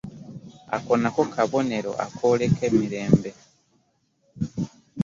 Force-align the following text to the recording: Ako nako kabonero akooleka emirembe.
Ako 0.75 0.91
nako 1.01 1.21
kabonero 1.33 1.91
akooleka 2.05 2.61
emirembe. 2.69 3.31